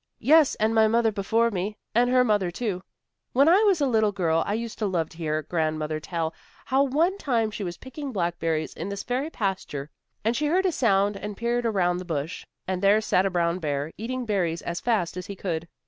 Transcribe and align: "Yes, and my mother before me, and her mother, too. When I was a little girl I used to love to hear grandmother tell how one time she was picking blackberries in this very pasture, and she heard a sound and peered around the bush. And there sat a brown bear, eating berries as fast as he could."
"Yes, 0.17 0.55
and 0.55 0.73
my 0.73 0.87
mother 0.87 1.11
before 1.11 1.51
me, 1.51 1.77
and 1.93 2.09
her 2.09 2.23
mother, 2.23 2.49
too. 2.49 2.81
When 3.33 3.47
I 3.47 3.61
was 3.65 3.81
a 3.81 3.85
little 3.85 4.11
girl 4.11 4.41
I 4.47 4.55
used 4.55 4.79
to 4.79 4.87
love 4.87 5.09
to 5.09 5.17
hear 5.17 5.43
grandmother 5.43 5.99
tell 5.99 6.33
how 6.65 6.81
one 6.85 7.19
time 7.19 7.51
she 7.51 7.63
was 7.63 7.77
picking 7.77 8.11
blackberries 8.11 8.73
in 8.73 8.89
this 8.89 9.03
very 9.03 9.29
pasture, 9.29 9.91
and 10.25 10.35
she 10.35 10.47
heard 10.47 10.65
a 10.65 10.71
sound 10.71 11.17
and 11.17 11.37
peered 11.37 11.67
around 11.67 11.97
the 11.99 12.05
bush. 12.05 12.47
And 12.67 12.81
there 12.81 12.99
sat 12.99 13.27
a 13.27 13.29
brown 13.29 13.59
bear, 13.59 13.91
eating 13.95 14.25
berries 14.25 14.63
as 14.63 14.79
fast 14.81 15.17
as 15.17 15.27
he 15.27 15.35
could." 15.35 15.67